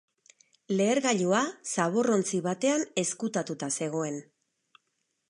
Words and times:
Lehergailua 0.79 1.41
zabor-ontzi 1.73 2.41
batean 2.49 2.87
ezkutatuta 3.05 3.71
zegoen. 3.81 4.19